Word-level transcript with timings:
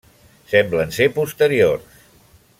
Semblen 0.53 0.95
ser 0.97 1.07
posteriors. 1.19 2.03